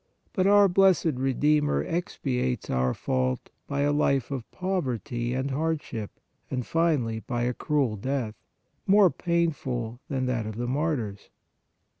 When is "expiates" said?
1.83-2.71